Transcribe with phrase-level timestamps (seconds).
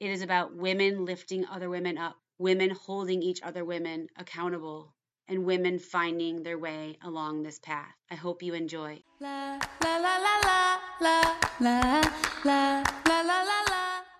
[0.00, 4.94] It is about women lifting other women up, women holding each other women accountable,
[5.26, 7.96] and women finding their way along this path.
[8.08, 9.02] I hope you enjoy.
[9.20, 12.02] la la la la la la la
[12.44, 13.62] la la la la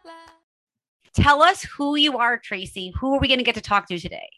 [0.05, 0.15] la
[1.15, 2.93] Tell us who you are, Tracy.
[2.99, 4.29] Who are we going to get to talk to today?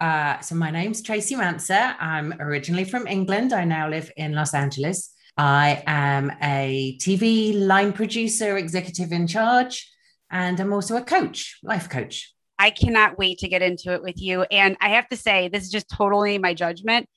[0.00, 1.96] Uh, so my name's Tracy Manser.
[1.98, 3.52] I'm originally from England.
[3.52, 5.12] I now live in Los Angeles.
[5.36, 9.90] I am a TV line producer, executive in charge,
[10.34, 12.34] and I'm also a coach, life coach.
[12.58, 14.42] I cannot wait to get into it with you.
[14.42, 17.08] And I have to say, this is just totally my judgment.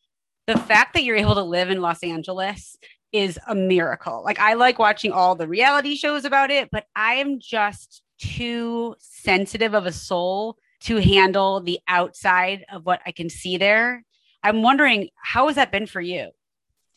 [0.45, 2.77] The fact that you're able to live in Los Angeles
[3.11, 4.21] is a miracle.
[4.23, 8.95] Like, I like watching all the reality shows about it, but I am just too
[8.99, 14.03] sensitive of a soul to handle the outside of what I can see there.
[14.43, 16.29] I'm wondering, how has that been for you?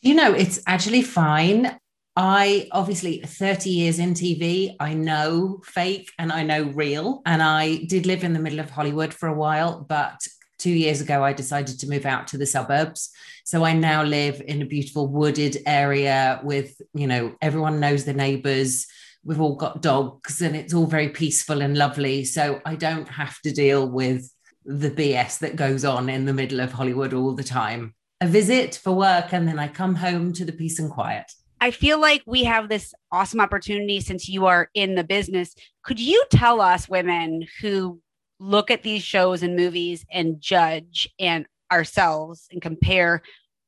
[0.01, 1.79] You know, it's actually fine.
[2.15, 7.21] I obviously 30 years in TV, I know fake and I know real.
[7.25, 10.19] And I did live in the middle of Hollywood for a while, but
[10.59, 13.09] two years ago, I decided to move out to the suburbs.
[13.45, 18.13] So I now live in a beautiful wooded area with, you know, everyone knows the
[18.13, 18.87] neighbors.
[19.23, 22.25] We've all got dogs and it's all very peaceful and lovely.
[22.25, 24.29] So I don't have to deal with
[24.65, 27.95] the BS that goes on in the middle of Hollywood all the time.
[28.19, 31.31] A visit for work and then I come home to the peace and quiet.
[31.61, 35.53] I feel like we have this awesome opportunity since you are in the business.
[35.83, 38.01] Could you tell us, women who
[38.39, 43.21] look at these shows and movies and judge and ourselves and compare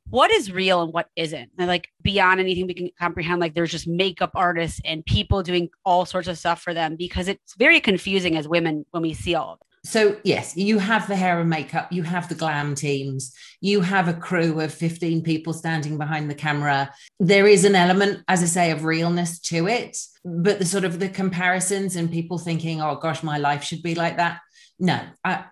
[0.09, 1.51] what is real and what isn't?
[1.59, 5.69] And like beyond anything we can comprehend, like there's just makeup artists and people doing
[5.85, 9.35] all sorts of stuff for them because it's very confusing as women when we see
[9.35, 9.67] all of it.
[9.85, 14.07] So, yes, you have the hair and makeup, you have the glam teams, you have
[14.07, 16.93] a crew of 15 people standing behind the camera.
[17.19, 20.99] There is an element, as I say, of realness to it, but the sort of
[20.99, 24.39] the comparisons and people thinking, oh gosh, my life should be like that.
[24.79, 25.45] No, I,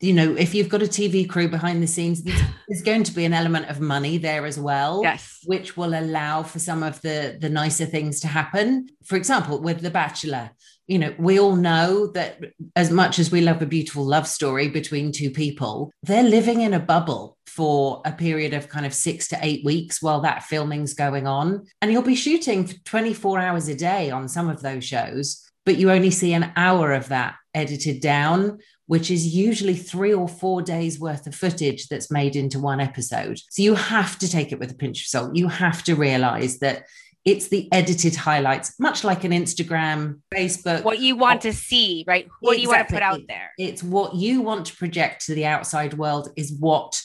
[0.00, 2.22] you know, if you've got a TV crew behind the scenes,
[2.68, 5.38] there's, going to be an element of money there as well, Yes.
[5.44, 8.88] which will allow for some of the the nicer things to happen.
[9.04, 10.50] For example, with The Bachelor,
[10.86, 12.40] you know, we all know that
[12.76, 16.74] as much as we love a beautiful love story between two people, they're living in
[16.74, 20.92] a bubble for a period of kind of six to eight weeks while that filming's
[20.92, 21.64] going on.
[21.80, 25.76] And you'll be shooting for 24 hours a day on some of those shows, but
[25.76, 28.58] you only see an hour of that edited down.
[28.86, 33.38] Which is usually three or four days worth of footage that's made into one episode.
[33.48, 35.34] So you have to take it with a pinch of salt.
[35.34, 36.84] You have to realize that
[37.24, 40.84] it's the edited highlights, much like an Instagram, Facebook.
[40.84, 42.28] What you want to see, right?
[42.40, 43.52] What do you want to put out there?
[43.58, 47.00] It's what you want to project to the outside world is what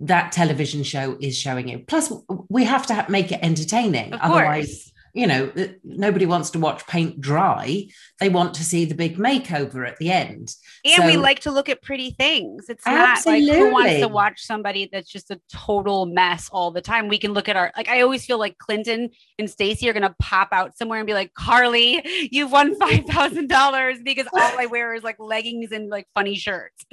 [0.00, 1.78] that television show is showing you.
[1.88, 2.12] Plus,
[2.50, 4.12] we have to make it entertaining.
[4.12, 4.91] Otherwise.
[5.12, 5.52] You know,
[5.84, 7.86] nobody wants to watch paint dry.
[8.18, 10.54] They want to see the big makeover at the end.
[10.84, 12.70] And we like to look at pretty things.
[12.70, 16.80] It's not like who wants to watch somebody that's just a total mess all the
[16.80, 17.08] time.
[17.08, 20.14] We can look at our like I always feel like Clinton and Stacey are gonna
[20.18, 24.66] pop out somewhere and be like, Carly, you've won five thousand dollars because all I
[24.66, 26.86] wear is like leggings and like funny shirts.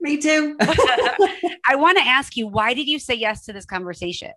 [0.00, 0.56] Me too.
[0.60, 4.32] I want to ask you, why did you say yes to this conversation?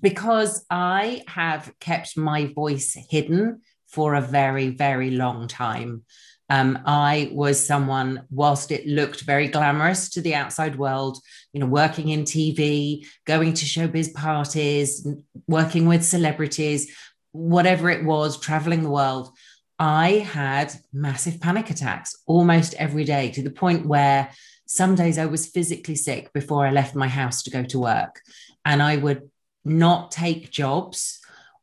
[0.00, 6.02] Because I have kept my voice hidden for a very, very long time.
[6.48, 11.18] Um, I was someone, whilst it looked very glamorous to the outside world,
[11.52, 15.06] you know, working in TV, going to showbiz parties,
[15.46, 16.94] working with celebrities,
[17.32, 19.30] whatever it was, traveling the world,
[19.78, 24.30] I had massive panic attacks almost every day to the point where
[24.66, 28.20] some days I was physically sick before I left my house to go to work.
[28.64, 29.30] And I would
[29.64, 31.20] not take jobs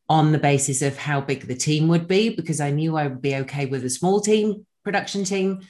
[0.08, 3.22] on the basis of how big the team would be because I knew I would
[3.22, 5.60] be okay with a small team, production team,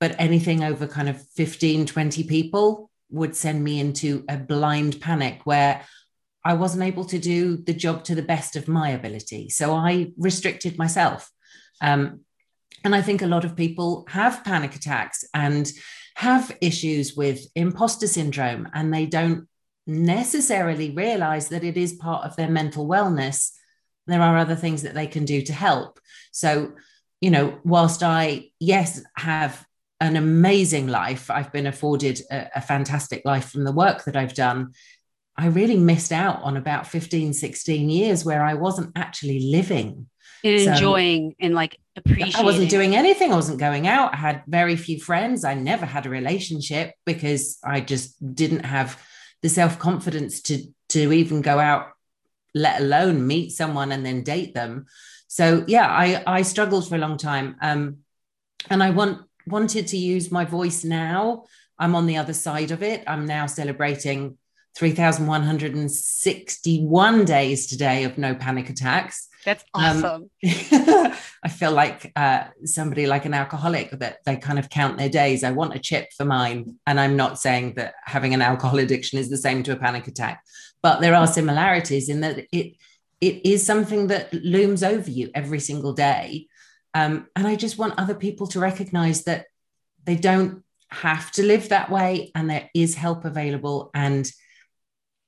[0.00, 5.42] but anything over kind of 15, 20 people would send me into a blind panic
[5.44, 5.82] where
[6.44, 9.48] I wasn't able to do the job to the best of my ability.
[9.48, 11.30] So I restricted myself.
[11.80, 12.20] Um,
[12.84, 15.70] and I think a lot of people have panic attacks and
[16.16, 19.48] have issues with imposter syndrome, and they don't
[19.86, 23.50] necessarily realize that it is part of their mental wellness.
[24.06, 26.00] There are other things that they can do to help.
[26.32, 26.72] So,
[27.20, 29.64] you know, whilst I, yes, have
[30.00, 34.34] an amazing life, I've been afforded a, a fantastic life from the work that I've
[34.34, 34.72] done.
[35.36, 40.06] I really missed out on about 15, 16 years where I wasn't actually living
[40.44, 42.36] and So- enjoying and like appreciating.
[42.36, 43.32] I wasn't doing anything.
[43.32, 44.12] I wasn't going out.
[44.12, 45.44] I had very few friends.
[45.44, 48.98] I never had a relationship because I just didn't have
[49.44, 51.88] the self confidence to to even go out,
[52.54, 54.86] let alone meet someone and then date them.
[55.28, 57.98] So yeah, I I struggled for a long time, um,
[58.70, 61.44] and I want wanted to use my voice now.
[61.78, 63.04] I'm on the other side of it.
[63.06, 64.38] I'm now celebrating
[64.78, 69.28] 3,161 days today of no panic attacks.
[69.44, 70.30] That's Um, awesome.
[71.42, 75.44] I feel like uh, somebody like an alcoholic that they kind of count their days.
[75.44, 76.76] I want a chip for mine.
[76.86, 80.06] And I'm not saying that having an alcohol addiction is the same to a panic
[80.08, 80.42] attack,
[80.82, 82.76] but there are similarities in that it
[83.20, 86.46] it is something that looms over you every single day.
[86.92, 89.46] Um, and I just want other people to recognize that
[90.04, 94.30] they don't have to live that way and there is help available and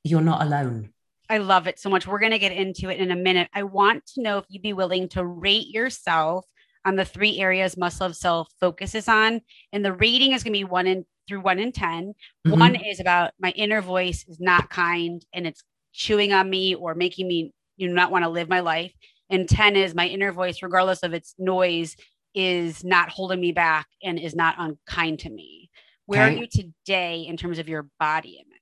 [0.05, 0.93] you're not alone.
[1.29, 2.07] I love it so much.
[2.07, 3.49] We're going to get into it in a minute.
[3.53, 6.45] I want to know if you'd be willing to rate yourself
[6.85, 9.41] on the three areas Must Love Self focuses on.
[9.73, 12.15] And the rating is going to be one in through one in 10.
[12.47, 12.59] Mhm.
[12.59, 16.95] One is about my inner voice is not kind and it's chewing on me or
[16.95, 18.93] making me you know, not want to live my life.
[19.29, 21.97] And 10 is my inner voice, regardless of its noise,
[22.35, 25.69] is not holding me back and is not unkind to me.
[26.07, 26.37] Where Okay.
[26.37, 28.56] are you today in terms of your body image?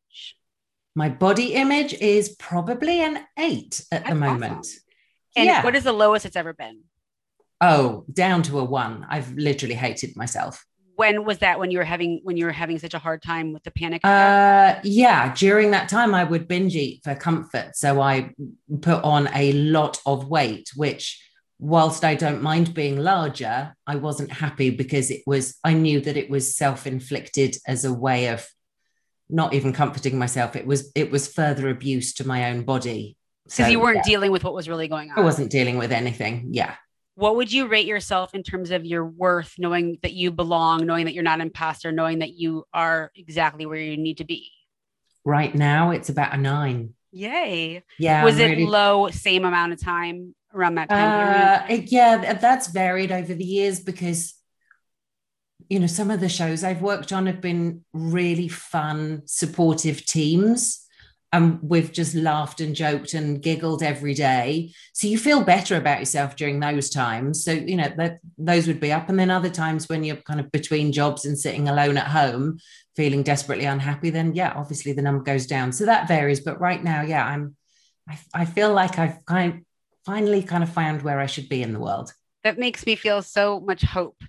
[0.95, 4.59] My body image is probably an eight at the moment.
[4.59, 4.81] awesome.
[5.37, 5.65] And yeah.
[5.65, 6.83] what is the lowest it's ever been?
[7.61, 9.07] Oh, down to a one.
[9.09, 10.65] I've literally hated myself.
[10.97, 13.53] When was that when you were having when you were having such a hard time
[13.53, 14.03] with the panic?
[14.05, 17.77] Uh, yeah, during that time, I would binge eat for comfort.
[17.77, 18.33] So I
[18.81, 21.21] put on a lot of weight, which,
[21.59, 26.17] whilst I don't mind being larger, I wasn't happy because it was, I knew that
[26.17, 28.47] it was self inflicted as a way of
[29.31, 30.55] not even comforting myself.
[30.57, 33.17] It was, it was further abuse to my own body.
[33.45, 35.19] Because So, you weren't yeah, dealing with what was really going on.
[35.19, 36.49] I wasn't dealing with anything.
[36.53, 36.75] Yeah.
[37.15, 41.05] what would you rate yourself in terms of your worth, knowing that you belong, knowing
[41.05, 44.51] that you're not an imposter, knowing that you are exactly where you need to be?
[45.25, 46.95] Right now, it's about a nine.
[47.13, 47.83] Yay.
[47.99, 48.25] Yeah.
[48.25, 51.71] was I'm it really- low, same amount of time around that time?
[51.71, 54.35] Uh, yeah, that's varied over the years because,
[55.69, 60.81] you know, some of the shows I've worked on have been really fun, supportive teams.
[61.33, 64.73] And we've just laughed and joked and giggled every day.
[64.93, 67.45] So you feel better about yourself during those times.
[67.45, 69.09] So, you know, that those would be up.
[69.09, 72.61] And then other times when you're kind of between jobs and sitting alone at home,
[72.95, 75.73] feeling desperately unhappy, then yeah, obviously the number goes down.
[75.73, 76.39] So that varies.
[76.39, 77.57] But right now, yeah, I'm,
[78.09, 79.65] I, I feel like I've kind
[80.07, 82.13] finally kind of found where I should be in the world.
[82.45, 84.23] that makes me feel so much hope.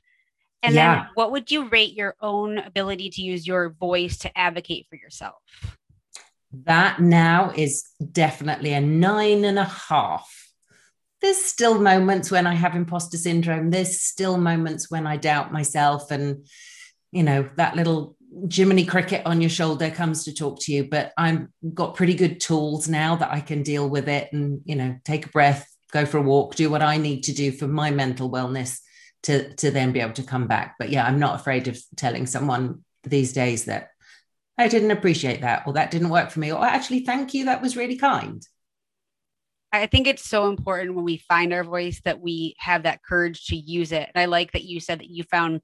[0.65, 0.95] And Yeah.
[0.95, 4.95] then what would you rate your own ability to use your voice to advocate for
[4.95, 5.35] yourself?
[6.63, 10.27] That now is definitely a nine and a half.
[11.21, 13.69] There's still moments when I have imposter syndrome.
[13.69, 16.47] There's still moments when I doubt myself, and
[17.11, 18.15] you know that little
[18.51, 20.87] Jiminy Cricket on your shoulder comes to talk to you.
[20.89, 24.75] But I've got pretty good tools now that I can deal with it, and you
[24.75, 27.67] know, take a breath, go for a walk, do what I need to do for
[27.67, 28.79] my mental wellness
[29.25, 30.75] to to then be able to come back.
[30.79, 33.89] But yeah, I'm not afraid of telling someone these days that
[34.57, 37.61] I didn't appreciate that, or that didn't work for me, or actually, thank you, that
[37.61, 38.45] was really kind.
[39.71, 43.47] I think it's so important when we find our voice that we have that courage
[43.47, 44.09] to use it.
[44.13, 45.59] And I like that you said that you found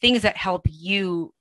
[0.00, 1.32] things that help you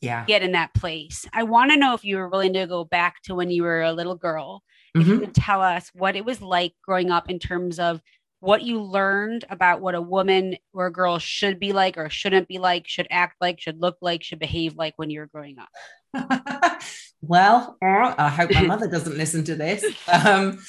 [0.00, 0.24] Yeah.
[0.26, 1.26] get in that place.
[1.32, 3.82] I want to know if you were willing to go back to when you were
[3.82, 4.62] a little girl.
[4.94, 5.20] If you Mhm.
[5.20, 8.00] could tell us what it was like growing up in terms of
[8.46, 12.46] what you learned about what a woman or a girl should be like or shouldn't
[12.46, 15.56] be like, should act like, should look like, should behave like when you were growing
[15.58, 16.80] up.
[17.20, 19.84] well, I hope my mother doesn't listen to this.
[20.08, 20.60] Um,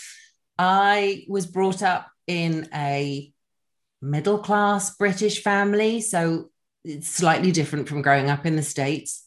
[0.57, 3.31] I was brought up in a
[4.01, 6.50] middle class British family, so
[6.84, 9.26] it's slightly different from growing up in the States.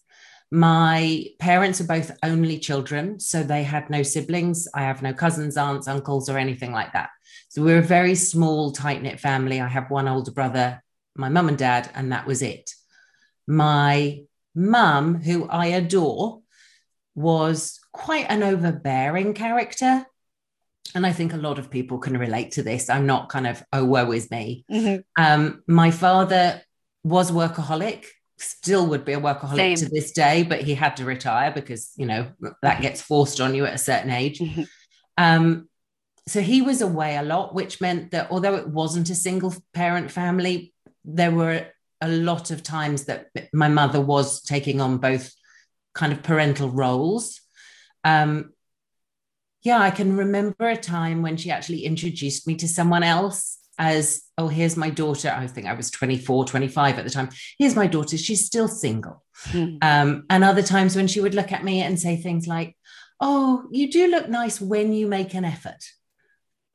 [0.50, 4.66] My parents are both only children, so they had no siblings.
[4.74, 7.10] I have no cousins, aunts, uncles, or anything like that.
[7.48, 9.60] So we're a very small, tight knit family.
[9.60, 10.82] I have one older brother,
[11.14, 12.70] my mum and dad, and that was it.
[13.46, 14.22] My
[14.54, 16.40] mum, who I adore,
[17.14, 20.04] was quite an overbearing character.
[20.94, 22.90] And I think a lot of people can relate to this.
[22.90, 24.64] I'm not kind of, oh, woe is me.
[25.16, 26.62] Um, my father
[27.04, 28.06] was workaholic,
[28.40, 29.76] still would be a workaholic Same.
[29.76, 32.30] to this day, but he had to retire because, you know,
[32.62, 34.38] that gets forced on you at a certain age.
[34.38, 34.66] Mhm.
[35.18, 35.68] Um,
[36.26, 40.10] so he was away a lot, which meant that although it wasn't a single parent
[40.10, 40.72] family,
[41.04, 41.66] there were
[42.00, 45.32] a lot of times that my mother was taking on both
[45.94, 47.40] kind of parental roles.
[48.04, 48.52] Um,
[49.62, 54.22] yeah, I can remember a time when she actually introduced me to someone else as,
[54.36, 55.34] oh, here's my daughter.
[55.34, 57.30] I think I was 24, 25 at the time.
[57.58, 58.18] Here's my daughter.
[58.18, 59.24] She's still single.
[59.48, 59.78] Mm.
[59.82, 62.76] Um, and other times when she would look at me and say things like,
[63.20, 65.82] oh, you do look nice when you make an effort.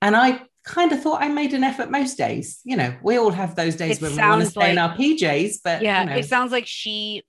[0.01, 2.59] And I kind of thought I made an effort most days.
[2.63, 4.77] You know, we all have those days it when we want to stay like, in
[4.79, 6.15] our PJs, but yeah, you know.
[6.15, 7.23] it sounds like she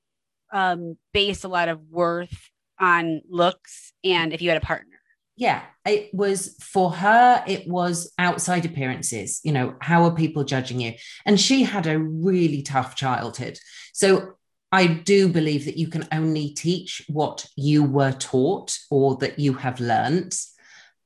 [0.53, 4.96] um based a lot of worth on looks and if you had a partner.
[5.37, 9.41] Yeah, it was for her, it was outside appearances.
[9.45, 10.95] You know, how are people judging you?
[11.27, 13.59] And she had a really tough childhood.
[13.93, 14.33] So
[14.73, 19.55] I do believe that you can only teach what you were taught or that you
[19.55, 20.37] have learnt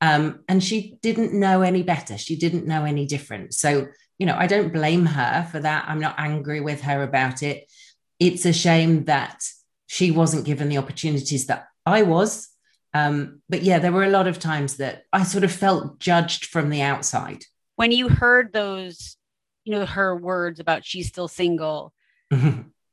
[0.01, 2.17] um, and she didn't know any better.
[2.17, 3.53] She didn't know any different.
[3.53, 5.85] So, you know, I don't blame her for that.
[5.87, 7.71] I'm not angry with her about it.
[8.19, 9.43] It's a shame that
[9.85, 12.49] she wasn't given the opportunities that I was.
[12.93, 16.45] Um, but yeah, there were a lot of times that I sort of felt judged
[16.45, 17.43] from the outside.
[17.75, 19.17] When you heard those,
[19.63, 21.93] you know, her words about she's still single,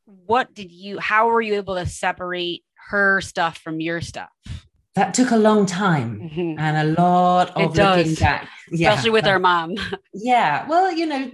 [0.04, 4.30] what did you, how were you able to separate her stuff from your stuff?
[4.98, 6.58] that took a long time mm-hmm.
[6.58, 8.18] and a lot of it looking does.
[8.18, 8.48] back.
[8.70, 8.90] Yeah.
[8.90, 9.76] Especially with our mom.
[10.12, 10.66] yeah.
[10.68, 11.30] Well, you know,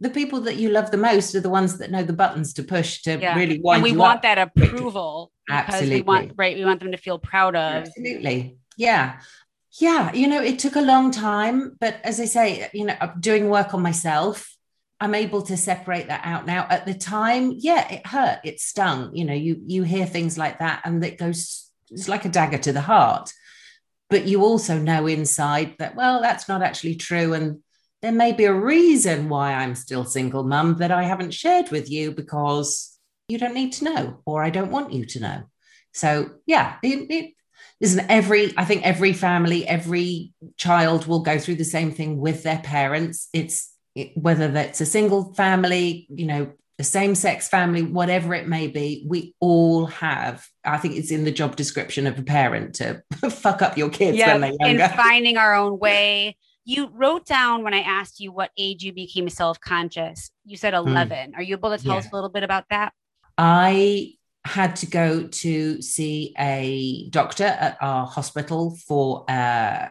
[0.00, 2.62] the people that you love the most are the ones that know the buttons to
[2.62, 3.36] push to yeah.
[3.36, 6.98] really wind and we want that approval absolutely we want right we want them to
[6.98, 7.86] feel proud of.
[7.86, 8.58] Absolutely.
[8.76, 9.20] Yeah.
[9.78, 13.48] Yeah you know it took a long time but as i say you know doing
[13.48, 14.56] work on myself.
[15.02, 16.66] I'm able to separate that out now.
[16.68, 18.40] At the time yeah it hurt.
[18.44, 19.16] It stung.
[19.16, 22.58] You know you you hear things like that and it goes it's like a dagger
[22.58, 23.32] to the heart.
[24.08, 27.32] But you also know inside that, well, that's not actually true.
[27.32, 27.62] And
[28.02, 31.90] there may be a reason why I'm still single, mum, that I haven't shared with
[31.90, 35.42] you because you don't need to know, or I don't want you to know.
[35.92, 37.34] So, yeah, it, it
[37.80, 42.42] isn't every, I think every family, every child will go through the same thing with
[42.42, 43.28] their parents.
[43.32, 48.48] It's it, whether that's a single family, you know, a same sex family, whatever it
[48.48, 50.46] may be, we all have.
[50.64, 54.16] I think it's in the job description of a parent to fuck up your kids
[54.16, 54.84] yeah, when they're younger.
[54.84, 56.38] And finding our own way.
[56.70, 60.72] You wrote down when I asked you what age you became self conscious, you said
[60.72, 60.86] hmm.
[60.86, 61.32] 11.
[61.32, 61.36] Mm.
[61.36, 61.98] Are you able to tell yeah.
[61.98, 62.92] us a little bit about that?
[63.36, 64.12] I
[64.44, 69.90] had to go to see a doctor at our hospital for a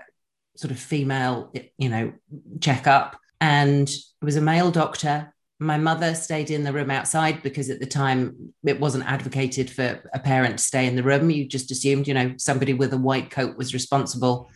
[0.55, 2.13] sort of female, you know,
[2.61, 3.17] checkup.
[3.41, 7.81] And it was a male doctor my mother stayed in the room outside because at
[7.81, 11.29] the time it wasn't advocated for a parent to stay in the room.
[11.29, 14.49] You just assumed, you know, somebody with a white coat was responsible.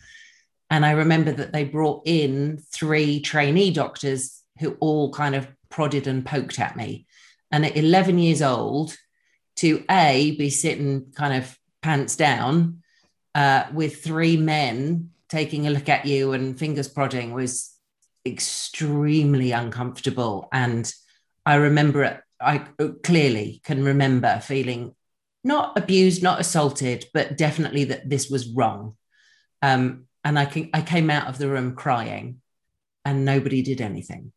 [0.70, 6.06] And I remember that they brought in three trainee doctors who all kind of prodded
[6.06, 7.06] and poked at me.
[7.50, 8.96] And at 11 years old,
[9.56, 12.82] to A, be sitting kind of pants down
[13.34, 17.74] uh, with three men taking a look at you and fingers prodding was
[18.26, 20.48] extremely uncomfortable.
[20.52, 20.92] And
[21.44, 22.58] I remember it, I
[23.02, 24.94] clearly can remember feeling
[25.42, 28.96] not abused, not assaulted, but definitely that this was wrong.
[29.60, 32.40] Um, and I, can, I came out of the room crying
[33.04, 34.32] and nobody did anything.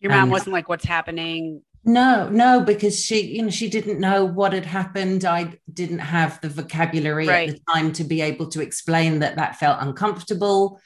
[0.00, 1.62] Your mom and, wasn't like, what's happening?
[1.84, 5.24] No, no, because she, you know, she didn't know what had happened.
[5.24, 7.48] I didn't have the vocabulary right.
[7.48, 10.80] at the time to be able to explain that that felt uncomfortable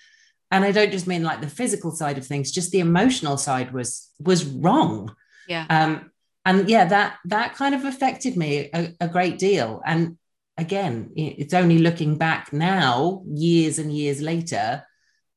[0.50, 3.72] and i don't just mean like the physical side of things just the emotional side
[3.72, 5.14] was was wrong
[5.48, 6.10] yeah um
[6.44, 10.16] and yeah that that kind of affected me a, a great deal and
[10.60, 14.82] again it's only looking back now years and years later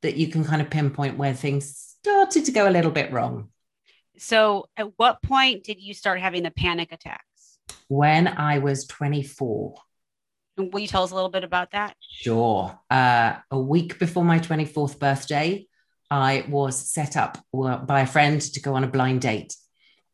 [0.01, 3.49] that you can kind of pinpoint where things started to go a little bit wrong
[4.17, 9.75] so at what point did you start having the panic attacks when i was 24
[10.55, 11.95] Will you tell us a little bit about that?
[11.99, 12.79] Sure.
[12.89, 15.65] Uh, a week before my 24th birthday,
[16.11, 19.55] I was set up by a friend to go on a blind date.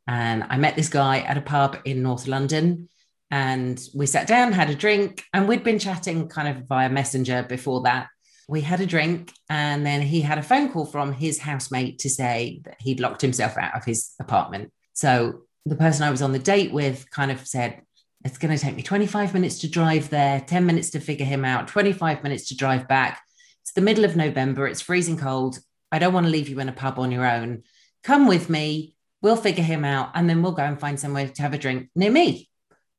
[0.07, 2.87] And I met this guy at a pub in North London.
[3.31, 7.43] And we sat down, had a drink, and we'd been chatting kind of via Messenger
[7.43, 8.07] before that.
[8.47, 12.09] We had a drink, and then he had a phone call from his housemate to
[12.09, 14.71] say that he'd locked himself out of his apartment.
[14.93, 17.81] So the person I was on the date with kind of said,
[18.25, 21.45] it's going to take me 25 minutes to drive there, 10 minutes to figure him
[21.45, 23.21] out, 25 minutes to drive back.
[23.61, 24.67] It's the middle of November.
[24.67, 25.59] It's freezing cold.
[25.91, 27.63] I don't want to leave you in a pub on your own.
[28.03, 28.95] Come with me.
[29.21, 31.89] We'll figure him out and then we'll go and find somewhere to have a drink
[31.95, 32.48] near me.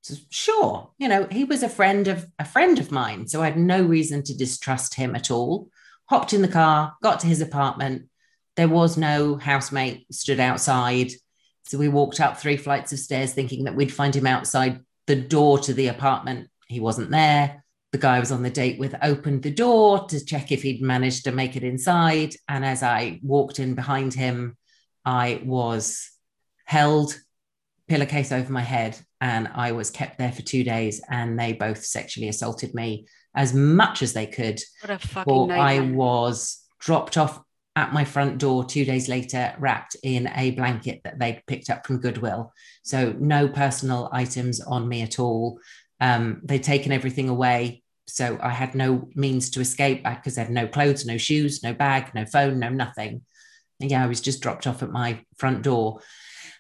[0.03, 0.91] So, sure.
[0.99, 3.29] You know, he was a friend of a friend of mine.
[3.29, 5.69] So I had no reason to distrust him at all.
[6.07, 8.09] Hopped in the car, got to his apartment.
[8.57, 11.13] There was no housemate stood outside
[11.65, 15.17] So we walked up three flights of stairs thinking that we'd find him outside the
[15.17, 16.49] door to the apartment.
[16.67, 17.65] He wasn't there.
[17.93, 20.83] The guy I was on the date with opened the door to check if he'd
[20.83, 22.35] managed to make it inside.
[22.49, 24.57] And as I walked in behind him,
[25.05, 26.11] I was
[26.65, 27.19] held,
[27.89, 31.01] pillowcase over my head, and I was kept there for two days.
[31.09, 34.61] And they both sexually assaulted me as much as they could.
[34.83, 37.41] What a fucking Or I was dropped off
[37.77, 41.87] at my front door two days later, wrapped in a blanket that they'd picked up
[41.87, 42.53] from Goodwill.
[42.83, 45.61] So no personal items on me at all.
[46.01, 47.83] Um, they'd taken everything away.
[48.07, 51.73] So I had no means to escape because I had no clothes, no shoes, no
[51.73, 53.23] bag, no phone, no nothing.
[53.81, 56.01] And yeah, I was just dropped off at my front door.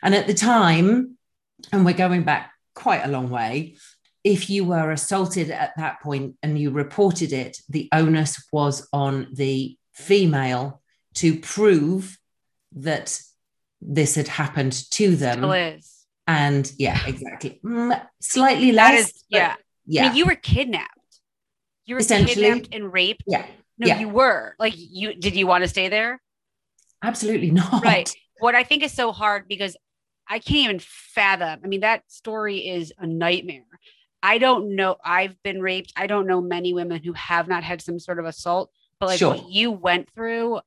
[0.02, 1.18] And at the time,
[1.72, 3.76] and we're going back quite a long way,
[4.24, 9.28] if you were assaulted at that point and you reported it, the onus was on
[9.32, 10.82] the female
[11.14, 12.18] to prove
[12.72, 13.20] that
[13.80, 15.38] this had happened to them.
[15.38, 15.96] Still is.
[16.26, 17.60] And yeah, exactly.
[17.64, 19.08] Mm, slightly less.
[19.08, 19.56] is, yeah.
[19.86, 20.04] Yeah.
[20.04, 20.94] I mean, you were kidnapped.
[21.86, 23.24] You were kidnapped and raped.
[23.26, 23.46] yeah.
[23.78, 23.98] No, yeah.
[23.98, 24.54] you were.
[24.58, 26.20] Like, you did you want to stay there?
[27.02, 27.82] Absolutely not.
[27.82, 28.14] Right.
[28.38, 29.76] What I think is so hard because
[30.30, 31.60] I can't even fathom.
[31.62, 33.64] I mean, that story is a nightmare.
[34.22, 34.96] I don't know.
[35.04, 35.92] I've been raped.
[35.96, 38.70] I don't know many women who have not had some sort of assault,
[39.00, 39.34] but like Sure.
[39.34, 40.60] what you went through,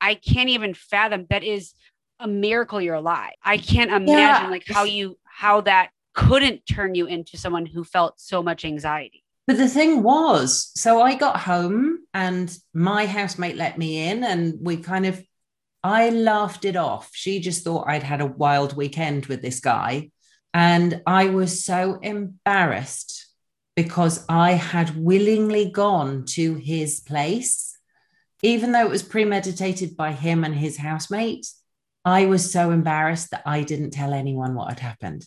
[0.00, 1.26] I can't even fathom.
[1.28, 1.74] That is
[2.18, 3.34] a miracle you're alive.
[3.44, 8.20] I can't imagine like how you how that couldn't turn you into someone who felt
[8.20, 9.24] so much anxiety.
[9.46, 14.58] But the thing was, so I got home and my housemate let me in, and
[14.60, 15.20] we kind of,
[15.84, 17.10] I laughed it off.
[17.12, 20.10] She just thought I'd had a wild weekend with this guy.
[20.54, 23.26] And I was so embarrassed
[23.74, 27.76] because I had willingly gone to his place,
[28.42, 31.46] even though it was premeditated by him and his housemate.
[32.04, 35.24] I was so embarrassed that I didn't tell anyone what had happened.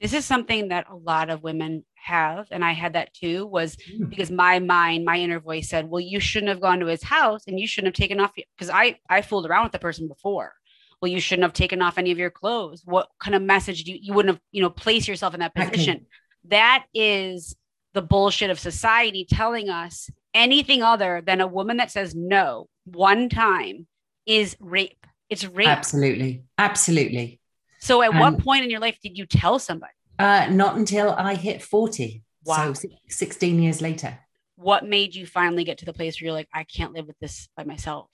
[0.00, 3.46] This is something that a lot of women have, and I had that too.
[3.46, 4.08] Was Mm.
[4.10, 7.42] because my mind, my inner voice said, "Well, you shouldn't have gone to his house,
[7.46, 10.52] and you shouldn't have taken off." Because I I fooled around with the person before.
[11.00, 12.82] Well, you shouldn't have taken off any of your clothes.
[12.84, 15.54] What kind of message do you, you wouldn't have, you know, place yourself in that
[15.54, 16.06] position?
[16.48, 17.56] That is
[17.94, 23.28] the bullshit of society telling us anything other than a woman that says no one
[23.28, 23.86] time
[24.26, 25.06] is rape.
[25.30, 25.68] It's rape.
[25.68, 26.44] Absolutely.
[26.58, 27.40] Absolutely.
[27.80, 29.92] So, at what point in your life did you tell somebody?
[30.18, 32.22] Uh, not until I hit 40.
[32.44, 32.72] Wow.
[32.72, 34.18] So 16 years later.
[34.56, 37.18] what made you finally get to the place where you're like, I can't live with
[37.18, 38.08] this by myself?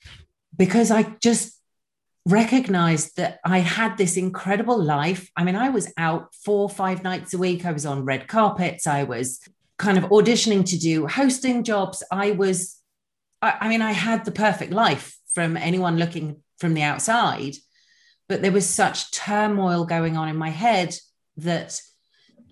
[0.56, 1.60] Because I just
[2.26, 5.30] recognized that I had this incredible life.
[5.36, 7.64] I mean, I was out four, five nights a week.
[7.64, 8.86] I was on red carpets.
[8.86, 9.40] I was
[9.78, 12.02] kind of auditioning to do hosting jobs.
[12.10, 12.78] I was,
[13.42, 17.56] I, I mean, I had the perfect life from anyone looking from the outside.
[18.28, 20.94] But there was such turmoil going on in my head
[21.38, 21.80] that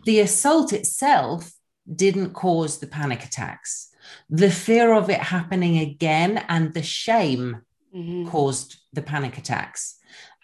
[0.04, 1.52] the assault itself
[1.92, 3.90] didn't cause the panic attacks.
[4.30, 7.62] The fear of it happening again and the shame
[7.94, 8.28] Mhm.
[8.28, 9.96] caused the panic attacks.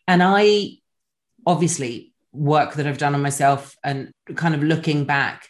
[0.06, 0.78] And I
[1.46, 5.48] obviously work that I've done on myself and kind of looking back,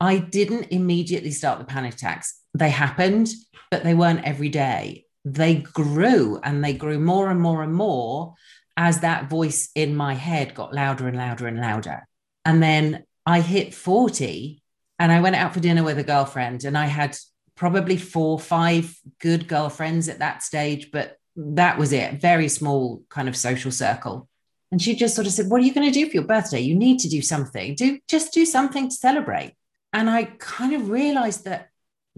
[0.00, 2.40] I didn't immediately start the panic attacks.
[2.52, 3.28] They happened,
[3.70, 5.04] but they weren't every day.
[5.24, 8.34] They grew and they grew more and more and more
[8.76, 12.06] as that voice in my head got louder and louder and louder.
[12.44, 14.62] And then I hit 40
[14.98, 17.16] and I went out for dinner with a girlfriend and I had
[17.56, 22.20] probably four, five good girlfriends at that stage, but that was it.
[22.20, 24.28] Very small kind of social circle.
[24.70, 26.60] And she just sort of said, What are you going to do for your birthday?
[26.60, 27.74] You need to do something.
[27.74, 29.54] Do just do something to celebrate.
[29.92, 31.68] And I kind of realized that,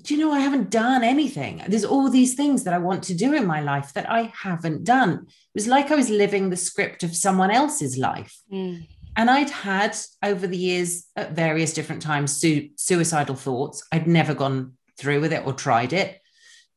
[0.02, 1.62] do you know, I haven't done anything.
[1.68, 4.84] There's all these things that I want to do in my life that I haven't
[4.84, 5.26] done.
[5.26, 8.36] It was like I was living the script of someone else's life.
[8.52, 8.86] Mm.
[9.18, 13.84] And I'd had over the years at various different times su- suicidal thoughts.
[13.90, 16.20] I'd never gone through with it or tried it.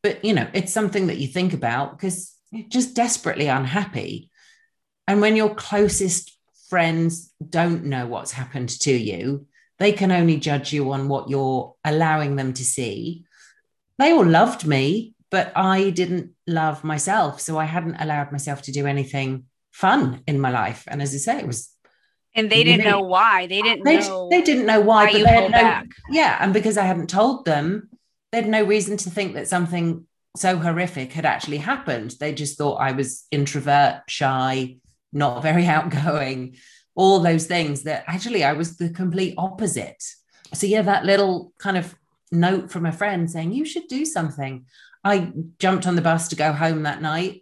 [0.02, 4.32] But, you know, it's something that you think about because you're just desperately unhappy.
[5.08, 6.36] And when your closest
[6.68, 9.46] friends don't know what's happened to you,
[9.78, 13.24] they can only judge you on what you're allowing them to see.
[14.00, 17.40] They all loved me, but I didn't love myself.
[17.40, 20.86] So I hadn't allowed myself to do anything fun in my life.
[20.88, 21.71] And as I say, it was
[22.34, 23.48] And they didn't know why.
[23.48, 25.88] They didn't they, know they didn't know why, why but they had no, back.
[26.10, 27.90] yeah, and because I hadn't told them,
[28.32, 30.06] they had no reason to think that something
[30.38, 32.16] so horrific had actually happened.
[32.20, 34.78] They just thought I was introvert, shy,
[35.12, 36.56] not very outgoing,
[36.96, 40.04] all those things that actually I was the complete opposite.
[40.54, 41.96] So yeah, that little kind of
[42.32, 44.66] note from a friend saying you should do something.
[45.04, 47.41] I jumped on the bus to go home that night.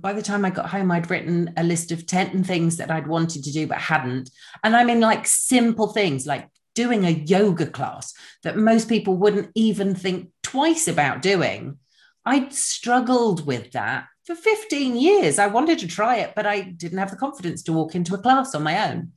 [0.00, 3.06] By the time I got home, I'd written a list of 10 things that I'd
[3.06, 4.30] wanted to do but hadn't.
[4.62, 9.50] And I mean, like simple things like doing a yoga class that most people wouldn't
[9.54, 11.78] even think twice about doing.
[12.24, 15.38] I'd struggled with that for 15 years.
[15.38, 18.18] I wanted to try it, but I didn't have the confidence to walk into a
[18.18, 19.12] class on my own.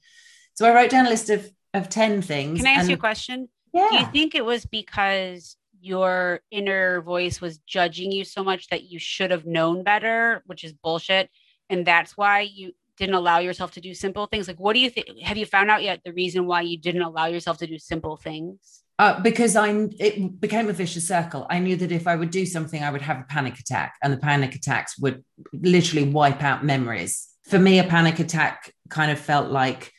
[0.54, 2.60] So I wrote down a list of, of 10 things.
[2.60, 3.50] Can I ask and, you a question?
[3.74, 3.89] Yeah.
[3.89, 8.84] Do you think it was because your inner voice was judging you so much that
[8.84, 11.30] you should have known better, which is bullshit?
[11.70, 14.48] And that's why you didn't allow yourself to do simple things?
[14.48, 15.08] Like, what do you think?
[15.22, 18.18] Have you found out yet the reason why you didn't allow yourself to do simple
[18.18, 18.84] things?
[19.00, 21.48] Uh, because I'm, it became a vicious circle.
[21.50, 24.12] I knew that if I would do something, I would have a panic attack, and
[24.12, 27.30] the panic attacks would literally wipe out memories.
[27.44, 29.94] For me, a panic attack kind of felt like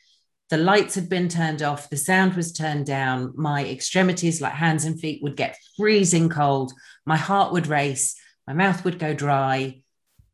[0.51, 4.85] the lights had been turned off, the sound was turned down, my extremities, like hands
[4.85, 6.73] and feet, would get freezing cold,
[7.07, 9.81] my heart would race, my mouth would go dry,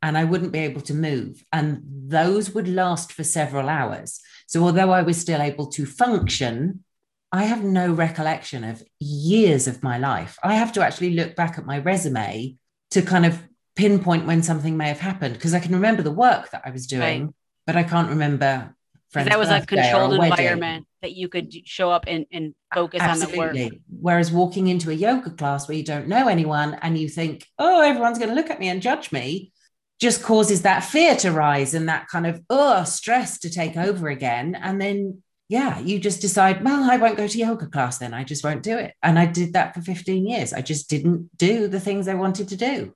[0.03, 1.45] and I wouldn't be able to move.
[1.53, 4.21] And those would last for several hours.
[4.47, 6.85] So, although I was still able to function,
[7.33, 10.39] I have no recollection of years of my life.
[10.43, 12.57] I have to actually look back at my resume
[12.93, 13.43] to kind of
[13.75, 16.87] pinpoint when something may have happened because I can remember the work that I was
[16.87, 17.35] doing, right.
[17.67, 18.75] but I can't remember.
[19.13, 23.41] That was a controlled environment that you could show up and, and focus Absolutely.
[23.41, 23.73] on the work.
[24.01, 27.83] Whereas walking into a yoga class where you don't know anyone and you think, oh,
[27.83, 29.53] everyone's going to look at me and judge me,
[30.01, 34.09] just causes that fear to rise and that kind of oh stress to take over
[34.09, 34.55] again.
[34.55, 38.13] And then yeah you just decide well i won't go to yoga class then.
[38.13, 38.95] I just won't do it.
[39.03, 40.53] And i did that for 15 years.
[40.53, 42.95] I just didn't do the things i wanted to do.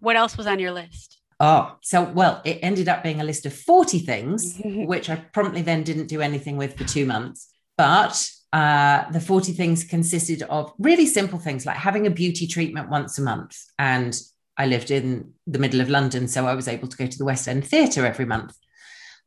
[0.00, 3.44] What else was on your list oh so well it ended up being a list
[3.46, 7.50] of 40 things which i promptly then didn't do anything with for two months.
[7.76, 12.88] But uh, the 40 things consisted of really simple things like having a beauty treatment
[12.88, 13.58] once a month.
[13.78, 14.18] And
[14.56, 17.24] I lived in the middle of London, so I was able to go to the
[17.24, 18.56] West End Theatre every month.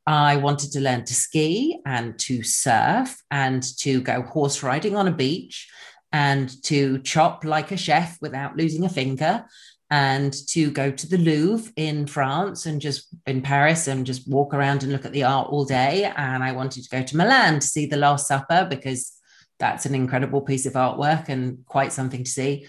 [0.06, 5.10] I wanted to learn to ski and to surf and to go horse riding on
[5.10, 5.70] a beach
[6.14, 9.44] and to chop like a chef without losing a finger
[9.90, 14.54] and to go to the Louvre in France and just in Paris and just walk
[14.54, 16.12] around and look at the art all day.
[16.16, 19.14] And I wanted to go to Milan to see The Last Supper because
[19.60, 22.68] that's an incredible piece of artwork and quite something to see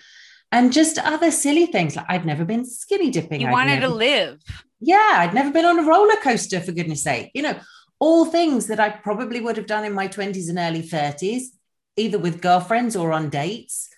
[0.50, 3.40] and just other silly things like I'd never been skinny dipping.
[3.40, 4.40] You I'd wanted never, to live.
[4.80, 7.30] Yeah, I'd never been on a roller coaster for goodness sake.
[7.34, 7.58] You know,
[7.98, 11.42] all things that I probably would have done in my 20s and early 30s,
[11.96, 13.88] either with girlfriends or on dates.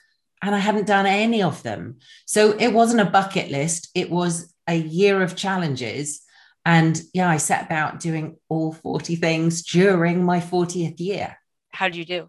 [0.42, 1.98] And I hadn't done any of them.
[2.26, 6.22] So it wasn't a bucket list, it was a year of challenges.
[6.64, 11.38] And yeah, I set about doing all 40 things during my 40th year.
[11.72, 12.29] How did you do?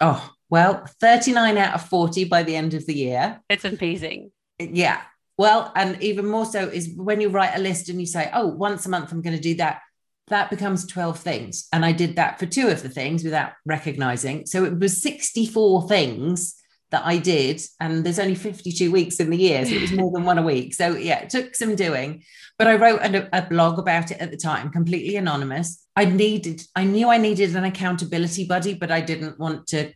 [0.00, 3.40] Oh, well, 39 out of 40 by the end of the year.
[3.48, 4.32] It's amazing.
[4.58, 5.00] Yeah.
[5.38, 8.46] Well, and even more so is when you write a list and you say, oh,
[8.46, 9.82] once a month I'm going to do that,
[10.28, 11.68] that becomes 12 things.
[11.72, 14.46] And I did that for two of the things without recognizing.
[14.46, 16.54] So it was 64 things
[16.90, 17.60] that I did.
[17.80, 19.64] And there's only 52 weeks in the year.
[19.64, 20.74] So it was more than one a week.
[20.74, 22.22] So yeah, it took some doing.
[22.58, 25.84] But I wrote a, a blog about it at the time, completely anonymous.
[25.94, 29.92] I needed, I knew I needed an accountability buddy, but I didn't want to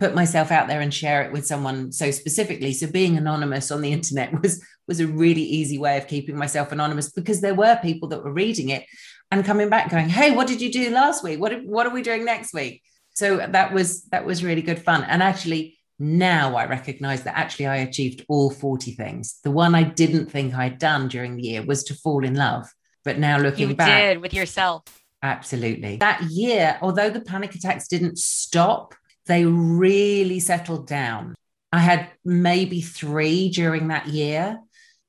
[0.00, 3.82] put myself out there and share it with someone so specifically so being anonymous on
[3.82, 7.78] the internet was was a really easy way of keeping myself anonymous because there were
[7.82, 8.86] people that were reading it
[9.30, 12.00] and coming back going hey what did you do last week what what are we
[12.00, 16.66] doing next week so that was that was really good fun and actually now i
[16.66, 21.08] recognize that actually i achieved all 40 things the one i didn't think i'd done
[21.08, 22.66] during the year was to fall in love
[23.04, 24.82] but now looking you back did with yourself
[25.22, 28.94] absolutely that year although the panic attacks didn't stop
[29.30, 31.36] they really settled down.
[31.72, 34.58] I had maybe three during that year.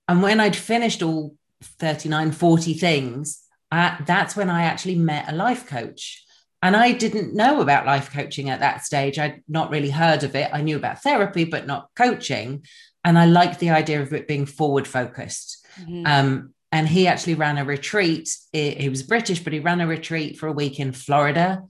[0.07, 5.35] And when I'd finished all 39, 40 things, I, that's when I actually met a
[5.35, 6.23] life coach.
[6.61, 9.17] And I didn't know about life coaching at that stage.
[9.17, 10.49] I'd not really heard of it.
[10.53, 12.65] I knew about therapy, but not coaching.
[13.03, 15.65] And I liked the idea of it being forward focused.
[15.79, 16.05] Mm-hmm.
[16.05, 18.29] Um, and he actually ran a retreat.
[18.53, 21.63] He was British, but he ran a retreat for a week in Florida.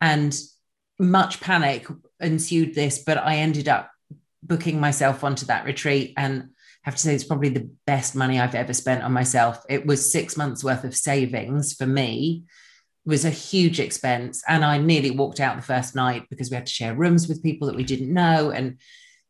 [0.00, 0.38] And
[0.98, 1.86] much panic
[2.20, 3.90] ensued this, but I ended up
[4.42, 6.50] booking myself onto that retreat and
[6.82, 9.64] have to say it's probably the best money I've ever spent on myself.
[9.70, 12.44] It was six months worth of savings for me.
[13.06, 14.42] Was a huge expense.
[14.48, 17.42] And I nearly walked out the first night because we had to share rooms with
[17.42, 18.50] people that we didn't know.
[18.50, 18.78] And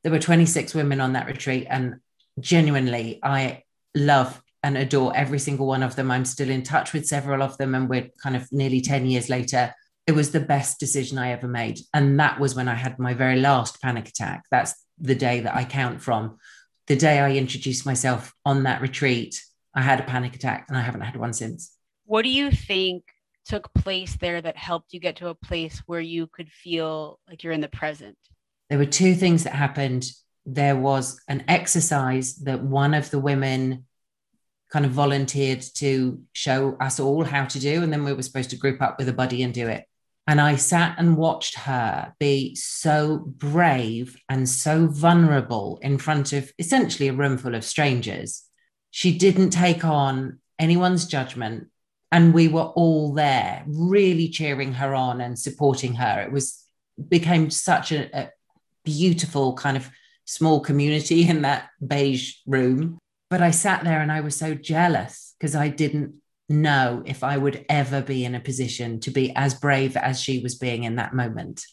[0.03, 1.67] there were 26 women on that retreat.
[1.69, 1.97] And
[2.39, 6.11] genuinely, I love and adore every single one of them.
[6.11, 7.75] I'm still in touch with several of them.
[7.75, 9.75] And we're kind of nearly 10 years later
[10.07, 11.81] it was the best decision I ever made.
[11.95, 14.45] And that was when I had my very last panic attack.
[14.51, 16.39] That's the day that I count from.
[16.87, 19.43] The day I introduced myself on that retreat,
[19.75, 21.73] I had a panic attack and I haven't had one since.
[22.05, 23.05] What do you think
[23.45, 27.43] took place there that helped you get to a place where you could feel like
[27.43, 28.17] you're in the present?
[28.71, 30.07] There were two things that happened.
[30.47, 33.85] There was an exercise that one of the women
[34.71, 37.83] kind of volunteered to show us all how to do.
[37.83, 39.85] And then we were supposed to group up with a buddy and do it.
[40.27, 46.51] And I sat and watched her be so brave and so vulnerable in front of
[46.59, 48.43] essentially a room full of strangers.
[48.91, 51.69] She didn't take on anyone's judgment
[52.15, 56.21] and we were all there really cheering her on and supporting her.
[56.21, 56.65] It was
[57.09, 58.31] became such a, a
[58.85, 59.91] beautiful kind of
[60.25, 62.99] small community in that beige room.
[63.31, 66.15] But i sat there and i was so jealous because i didn't
[66.49, 70.39] know if i would ever be in a position to be as brave as she
[70.39, 71.65] was being in that moment.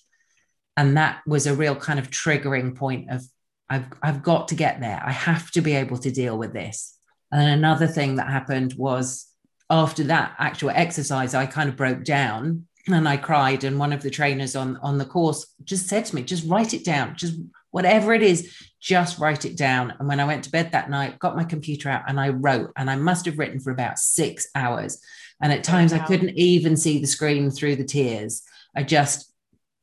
[0.75, 3.21] And that was a real kind of triggering point of
[3.69, 5.01] I've, I've got to get there.
[5.05, 6.97] I have to be able to deal with this.
[7.31, 9.30] And another thing that happened was
[9.71, 13.63] after that actual exercise, I kind of broke down and I cried.
[13.63, 16.73] And one of the trainers on, on the course just said to me, just write
[16.73, 17.39] it down, just
[17.71, 19.93] whatever it is, just write it down.
[19.97, 22.73] And when I went to bed that night, got my computer out and I wrote,
[22.75, 25.01] and I must have written for about six hours.
[25.41, 26.01] And at times wow.
[26.01, 28.43] I couldn't even see the screen through the tears.
[28.75, 29.31] I just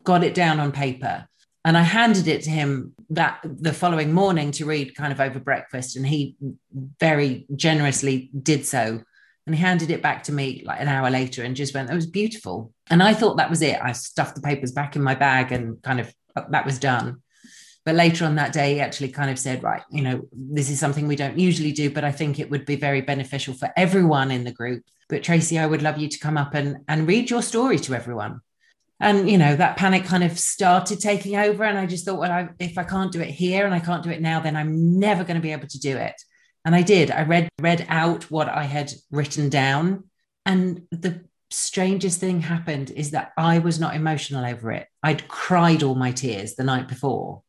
[0.04, 1.26] got it down on paper.
[1.64, 5.40] And I handed it to him that the following morning to read kind of over
[5.40, 5.96] breakfast.
[5.96, 6.36] And he
[7.00, 9.02] very generously did so
[9.48, 11.94] and he handed it back to me like an hour later and just went, "That
[11.94, 13.78] was beautiful." And I thought that was it.
[13.82, 17.22] I stuffed the papers back in my bag and kind of uh, that was done.
[17.86, 20.78] But later on that day, he actually kind of said, "Right, you know, this is
[20.78, 24.30] something we don't usually do, but I think it would be very beneficial for everyone
[24.30, 24.84] in the group.
[25.08, 27.94] But Tracy, I would love you to come up and and read your story to
[27.94, 28.42] everyone."
[29.00, 32.32] and you know that panic kind of started taking over and i just thought well
[32.32, 34.98] I, if i can't do it here and i can't do it now then i'm
[34.98, 36.20] never going to be able to do it
[36.64, 37.10] and I did.
[37.10, 40.04] I read read out what I had written down.
[40.44, 44.86] And the strangest thing happened is that I was not emotional over it.
[45.02, 47.42] I'd cried all my tears the night before.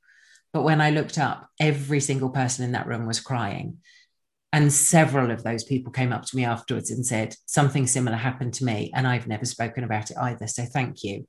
[0.54, 3.78] But when I looked up, every single person in that room was crying.
[4.52, 8.56] And several of those people came up to me afterwards and said, Something similar happened
[8.56, 8.92] to me.
[8.96, 10.48] And I've never spoken about it either.
[10.48, 11.28] So thank you.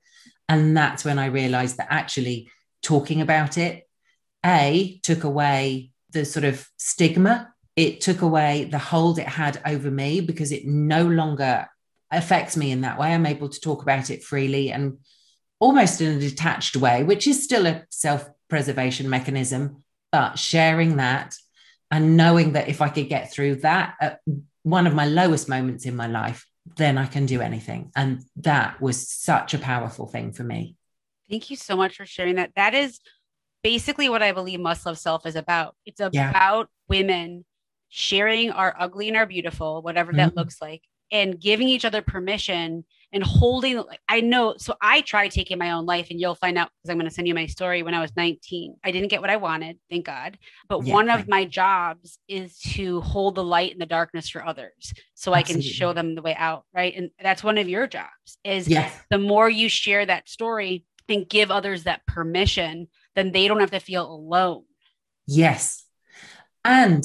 [0.48, 2.50] And that's when I realized that actually
[2.82, 3.86] talking about it,
[4.44, 9.90] A, took away the sort of stigma it took away the hold it had over
[9.90, 11.66] me because it no longer
[12.10, 13.14] affects me in that way.
[13.14, 14.98] I'm able to talk about it freely and
[15.58, 19.82] almost in a detached way, which is still a self preservation mechanism.
[20.12, 21.36] But sharing that
[21.90, 24.20] and knowing that if I could get through that at
[24.62, 27.92] one of my lowest moments in my life, then I can do anything.
[27.96, 30.76] And that was such a powerful thing for me.
[31.30, 32.50] Thank you so much for sharing that.
[32.56, 33.00] That is
[33.62, 35.76] basically what I believe Must Love Self is about.
[35.86, 36.64] It's about yeah.
[36.88, 37.44] women
[37.90, 40.38] sharing our ugly and our beautiful, whatever that mm-hmm.
[40.38, 43.82] looks like, and giving each other permission and holding.
[44.08, 46.96] I know so I tried taking my own life and you'll find out because I'm
[46.96, 48.76] going to send you my story when I was 19.
[48.84, 50.38] I didn't get what I wanted, thank God.
[50.68, 54.46] But yeah, one of my jobs is to hold the light in the darkness for
[54.46, 55.38] others so Absolutely.
[55.38, 56.94] I can show them the way out, right?
[56.96, 58.96] And that's one of your jobs is yes.
[59.10, 63.72] the more you share that story and give others that permission, then they don't have
[63.72, 64.62] to feel alone.
[65.26, 65.84] Yes.
[66.64, 67.04] And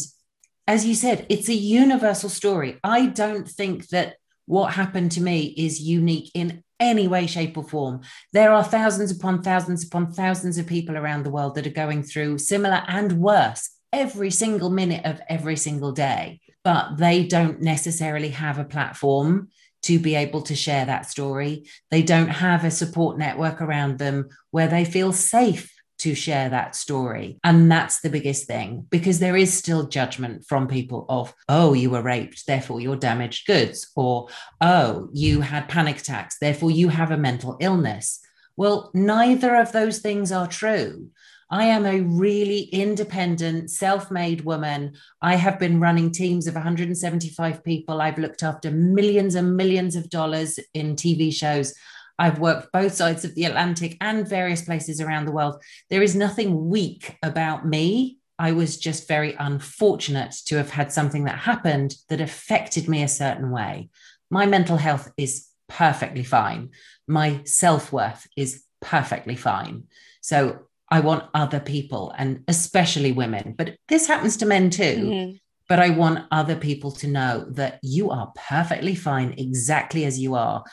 [0.67, 2.79] as you said, it's a universal story.
[2.83, 7.63] I don't think that what happened to me is unique in any way, shape, or
[7.63, 8.01] form.
[8.33, 12.03] There are thousands upon thousands upon thousands of people around the world that are going
[12.03, 18.29] through similar and worse every single minute of every single day, but they don't necessarily
[18.29, 19.49] have a platform
[19.83, 21.69] to be able to share that story.
[21.91, 26.75] They don't have a support network around them where they feel safe to share that
[26.75, 27.39] story.
[27.43, 31.89] And that's the biggest thing because there is still judgment from people of, oh, you
[31.89, 34.27] were raped, therefore you're damaged goods, or
[34.61, 38.19] oh, you had panic attacks, therefore you have a mental illness.
[38.57, 41.09] Well, neither of those things are true.
[41.49, 44.93] I am a really independent, self made woman.
[45.21, 48.01] I have been running teams of 175 people.
[48.01, 51.75] I've looked after millions and millions of dollars in TV shows.
[52.17, 55.61] I've worked both sides of the Atlantic and various places around the world.
[55.89, 58.19] There is nothing weak about me.
[58.37, 63.07] I was just very unfortunate to have had something that happened that affected me a
[63.07, 63.89] certain way.
[64.29, 66.69] My mental health is perfectly fine.
[67.07, 69.85] My self worth is perfectly fine.
[70.21, 74.83] So I want other people and especially women, but this happens to men too.
[74.83, 75.35] Mm-hmm.
[75.67, 80.35] But I want other people to know that you are perfectly fine exactly as you
[80.35, 80.63] are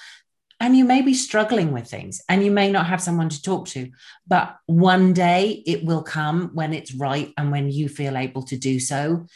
[0.62, 3.66] and you may be struggling with things and you may not have someone to talk
[3.68, 3.90] to
[4.26, 8.56] but one day it will come when it's right and when you feel able to
[8.56, 9.26] do so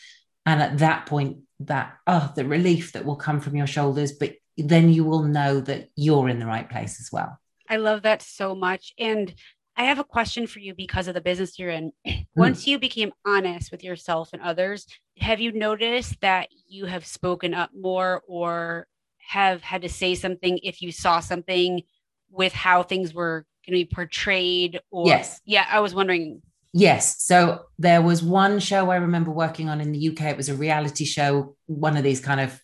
[0.47, 4.35] And at that point, that, oh, the relief that will come from your shoulders, but
[4.57, 7.39] then you will know that you're in the right place as well.
[7.69, 8.95] I love that so much.
[8.97, 9.35] And
[9.77, 11.93] I have a question for you because of the business you're in.
[12.35, 12.41] Hmm.
[12.43, 14.87] Once you became honest with yourself and others,
[15.19, 18.87] have you noticed that you have spoken up more or
[19.29, 21.83] have had to say something if you saw something
[22.31, 25.41] with how things were going to be portrayed or yes.
[25.45, 26.43] Yeah i was wondering.
[26.73, 30.49] Yes so there was one show i remember working on in the uk it was
[30.49, 32.61] a reality show one of these kind of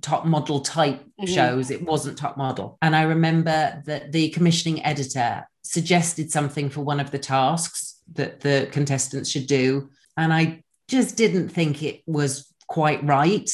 [0.00, 1.26] top model type mm-hmm.
[1.26, 1.70] shows.
[1.70, 2.78] It wasn't top model.
[2.80, 8.40] And i remember that the commissioning editor suggested something for one of the tasks that
[8.40, 9.90] the contestants should do.
[10.16, 13.50] And i just didn't think it was quite right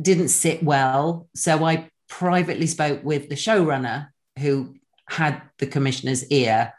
[0.00, 4.74] didn't sit well so i privately spoke with the showrunner who
[5.08, 6.72] had the commissioner's ear,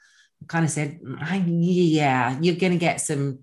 [0.47, 0.99] kind of said,
[1.45, 3.39] Yeah, you're going to get some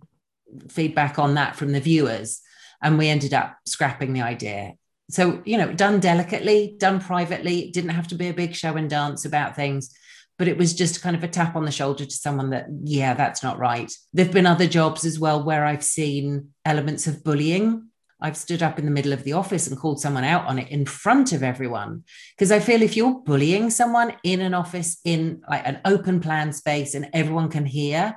[0.68, 2.40] feedback on that from the viewers.
[2.82, 4.74] And we ended up scrapping the idea.
[5.11, 8.88] So, you know, done delicately, done privately, didn't have to be a big show and
[8.88, 9.94] dance about things,
[10.38, 13.14] but it was just kind of a tap on the shoulder to someone that, yeah,
[13.14, 13.92] that's not right.
[14.12, 17.88] There have been other jobs as well where I've seen elements of bullying
[18.22, 20.70] I've stood up in the middle of the office and called someone out on it
[20.70, 22.04] in front of everyone.
[22.37, 26.52] Because I feel if you're bullying someone in an office in like an open plan
[26.52, 28.16] space and everyone can hear,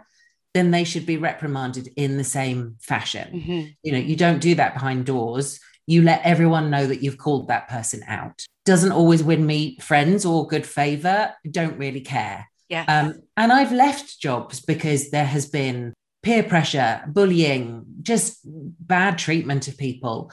[0.53, 3.39] then they should be reprimanded in the same fashion.
[3.39, 3.67] Mm-hmm.
[3.83, 5.59] You know, you don't do that behind doors.
[5.87, 8.45] You let everyone know that you've called that person out.
[8.63, 11.33] Doesn't always win me friends or good favor.
[11.49, 12.47] Don't really care.
[12.69, 12.85] Yeah.
[12.87, 15.93] Um, and I've left jobs because there has been
[16.25, 20.31] peer pressure, bullying, just bad treatment of people.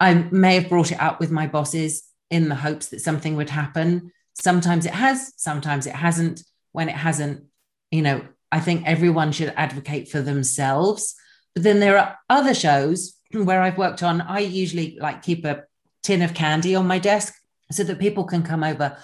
[0.00, 3.48] I may have brought it up with my bosses in the hopes that something would
[3.48, 4.10] happen.
[4.34, 6.42] Sometimes it has, sometimes it hasn't.
[6.72, 7.44] When it hasn't,
[7.90, 11.14] you know, I think everyone should advocate for themselves.
[11.54, 15.64] But then there are other shows where I've worked on, I usually like keep a
[16.02, 17.34] tin of candy on my desk
[17.70, 18.96] so that people can come over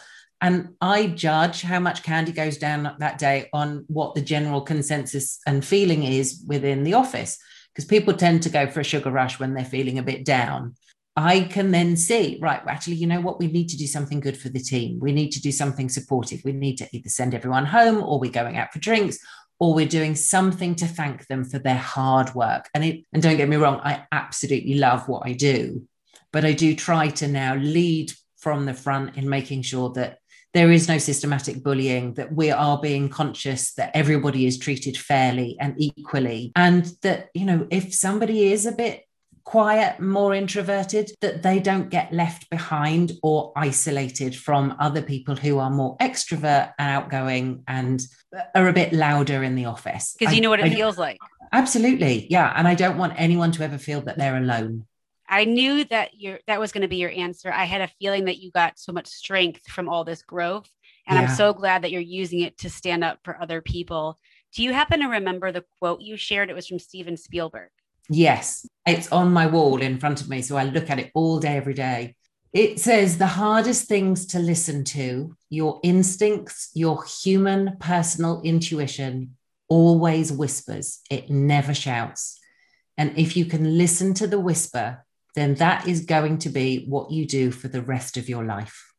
[0.46, 5.40] and I judge how much candy goes down that day on what the general consensus
[5.44, 7.36] and feeling is within the office,
[7.74, 10.76] because people tend to go for a sugar rush when they're feeling a bit down.
[11.16, 13.40] I can then see, right, actually, you know what?
[13.40, 15.00] We need to do something good for the team.
[15.00, 16.42] We need to do something supportive.
[16.44, 19.18] We need to either send everyone home or we're going out for drinks
[19.58, 22.68] or we're doing something to thank them for their hard work.
[22.72, 25.88] And it, and don't get me wrong, I absolutely love what I do,
[26.32, 30.18] but I do try to now lead from the front in making sure that
[30.56, 35.54] there is no systematic bullying, that we are being conscious that everybody is treated fairly
[35.60, 36.50] and equally.
[36.56, 39.02] And that, you know, if somebody is a bit
[39.44, 45.58] quiet, more introverted, that they don't get left behind or isolated from other people who
[45.58, 48.02] are more extrovert and outgoing and
[48.54, 50.16] are a bit louder in the office.
[50.18, 51.18] Because you know what it I, feels like.
[51.52, 52.26] Absolutely.
[52.30, 52.50] Yeah.
[52.56, 54.86] And I don't want anyone to ever feel that they're alone.
[55.28, 57.52] I knew that your that was going to be your answer.
[57.52, 60.70] I had a feeling that you got so much strength from all this growth.
[61.06, 61.26] And yeah.
[61.28, 64.18] I'm so glad that you're using it to stand up for other people.
[64.54, 66.50] Do you happen to remember the quote you shared?
[66.50, 67.70] It was from Steven Spielberg.
[68.08, 70.42] Yes, it's on my wall in front of me.
[70.42, 72.14] So I look at it all day, every day.
[72.52, 79.36] It says the hardest things to listen to, your instincts, your human personal intuition
[79.68, 82.38] always whispers, it never shouts.
[82.96, 85.04] And if you can listen to the whisper,
[85.36, 88.92] then that is going to be what you do for the rest of your life.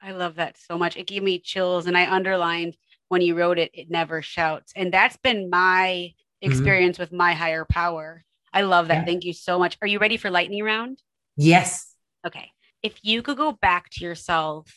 [0.00, 0.96] I love that so much.
[0.96, 1.86] It gave me chills.
[1.86, 2.76] And I underlined
[3.08, 4.72] when you wrote it, it never shouts.
[4.74, 6.50] And that's been my mm-hmm.
[6.50, 7.02] experience mm-hmm.
[7.02, 8.24] with my higher power.
[8.52, 8.98] I love that.
[8.98, 9.04] Yeah.
[9.04, 9.76] Thank you so much.
[9.82, 11.02] Are you ready for lightning round?
[11.36, 11.94] Yes.
[12.26, 12.50] Okay.
[12.82, 14.72] If you could go back to yourself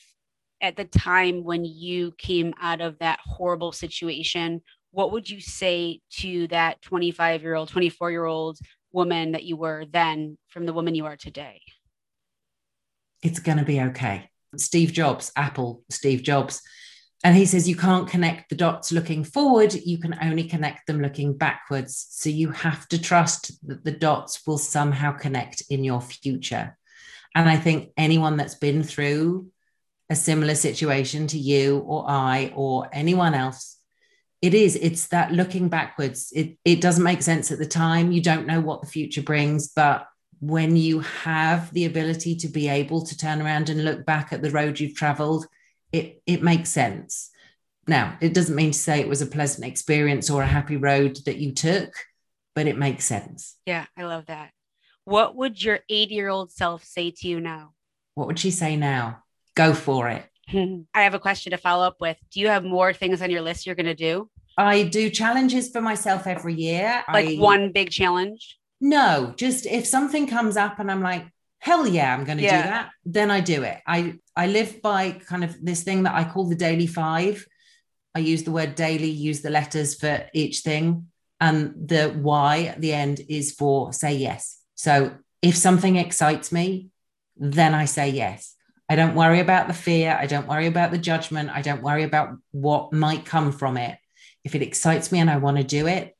[0.62, 6.00] at the time when you came out of that horrible situation, what would you say
[6.20, 8.58] to that 25 year old, 24 year old
[8.96, 11.62] woman that you were then from the woman you are today?
[13.22, 14.30] It's going to be okay.
[14.58, 16.62] Steve Jobs, Apple, Steve Jobs.
[17.24, 21.02] And he says you can't connect the dots looking forward, you can only connect them
[21.02, 22.08] looking backwards.
[22.12, 26.78] So you have to trust that the dots will somehow connect in your future.
[27.34, 29.50] And I think anyone that's been through
[30.10, 33.75] a similar situation to you or I or anyone else
[34.46, 36.32] it is it's that looking backwards.
[36.36, 38.12] It it doesn't make sense at the time.
[38.12, 40.08] You don't know what the future brings but
[40.40, 44.44] when you have the ability to be able to turn around and look back at
[44.44, 45.48] the road you've traveled
[45.92, 47.32] it it makes sense.
[47.88, 51.18] Now it doesn't mean to say it was a pleasant experience or a happy road
[51.26, 51.92] that you took
[52.54, 53.56] but it makes sense.
[53.66, 54.52] Yeah i love that.
[55.06, 57.74] What would your 80 year old self say to you now?
[58.14, 59.24] What would she say now?
[59.56, 60.24] Go for it
[60.94, 62.18] I have a question to follow up with.
[62.32, 64.30] Do you have more things on your list you're going to do?
[64.58, 67.04] I do challenges for myself every year.
[67.12, 68.58] Like I, one big challenge?
[68.80, 71.26] No, just if something comes up and I'm like,
[71.60, 72.62] hell yeah, I'm going to Yeah.
[72.62, 73.80] do that, then I do it.
[73.86, 77.46] I I live by kind of this thing that I call the daily five.
[78.14, 81.08] I use the word daily, use the letters for each thing,
[81.42, 84.60] and the why at the end is for say yes.
[84.76, 86.90] So if something excites me,
[87.36, 88.55] then I say yes.
[88.88, 90.18] I don't worry about the fear.
[90.20, 91.50] I don't worry about the judgment.
[91.50, 93.98] I don't worry about what might come from it.
[94.44, 96.16] If it excites me and I want to do it,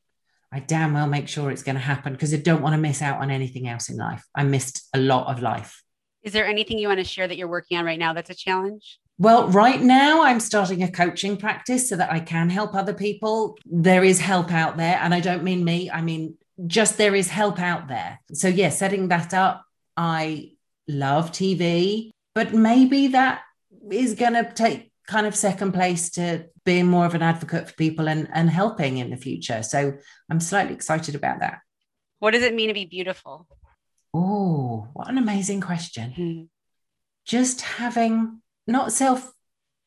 [0.52, 3.02] I damn well make sure it's going to happen because I don't want to miss
[3.02, 4.24] out on anything else in life.
[4.34, 5.84] I missed a lot of life.
[6.24, 8.36] Is there anything you want to share that you're working on right now that's a
[8.36, 8.98] challenge?
[9.18, 13.58] Well, right now I'm starting a coaching practice so that I can help other people.
[13.66, 14.98] There is help out there.
[15.02, 16.38] And I don't mean me, I mean
[16.68, 18.20] just there is help out there.
[18.34, 19.66] So, yeah, setting that up.
[19.98, 20.52] I
[20.88, 23.42] love TV, but maybe that
[23.92, 27.76] is going to take kind of second place to being more of an advocate for
[27.76, 29.64] people and, and helping in the future.
[29.64, 29.98] So,
[30.30, 31.60] I'm slightly excited about that.
[32.20, 33.48] What does it mean to be beautiful?
[34.14, 36.12] Oh, what an amazing question.
[36.12, 36.44] Hmm.
[37.26, 39.32] just having not self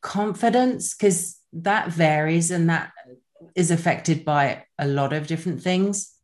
[0.01, 2.93] confidence because that varies and that
[3.55, 6.15] is affected by a lot of different things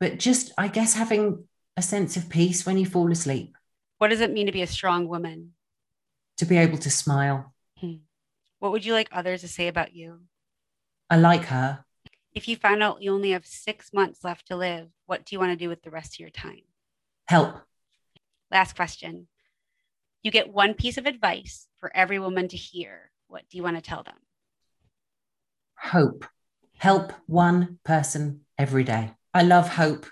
[0.00, 1.44] but just i guess having
[1.76, 3.55] a sense of peace when you fall asleep
[3.98, 5.52] What does it mean to be a strong woman?
[6.36, 7.94] to be able to smile hmm.
[8.58, 10.20] What would you like others to say about you?
[11.10, 11.84] i like her
[12.34, 15.40] If you found out you only have six months left to live, what do you
[15.40, 16.62] want to do with the rest of your time?
[17.28, 17.56] help
[18.50, 19.28] Last question.
[20.22, 23.10] You get one piece of advice for every woman to hear.
[23.28, 24.16] What do you want to tell them?
[25.78, 26.24] hope
[26.78, 30.06] help one person every day i love hope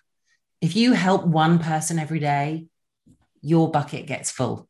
[0.61, 2.67] if you help one person every day
[3.45, 4.69] your bucket gets full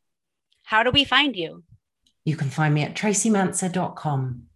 [0.65, 1.63] How do we find you?
[2.25, 4.49] you can find me at tracymanser.com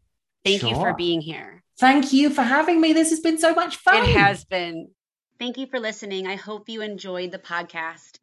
[0.44, 1.62] Thank you for being here.
[1.78, 2.92] Thank you for having me.
[2.92, 4.02] This has been so much fun.
[4.02, 4.88] It has been.
[5.38, 6.26] Thank you for listening.
[6.26, 8.18] I hope you enjoyed the podcast.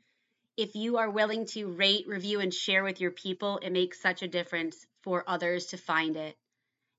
[0.57, 4.23] If you are willing to rate, review, and share with your people, it makes such
[4.23, 6.35] a difference for others to find it.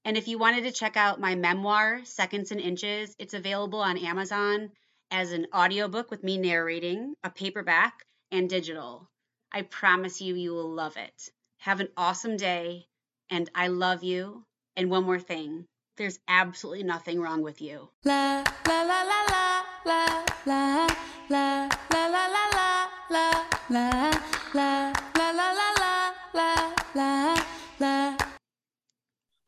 [0.04, 3.98] And if you wanted to check out my memoir, Seconds and Inches, it's available on
[3.98, 4.70] Amazon
[5.10, 9.08] as an audiobook with me narrating, a paperback, and digital.
[9.52, 11.30] I promise you, you will love it.
[11.58, 12.86] Have an awesome day,
[13.30, 14.44] and I love you.
[14.76, 15.66] And one more thing
[15.96, 17.88] there's absolutely nothing wrong with you.
[18.04, 20.86] La, la, la, la, la, la,
[21.30, 22.36] la, la, la, la,
[23.10, 24.12] la, la,
[24.54, 27.36] la, la, la, la, la,
[27.80, 28.25] la.